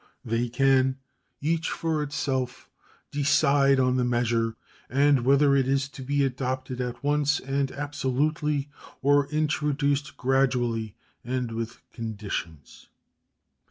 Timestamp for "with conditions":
11.51-12.87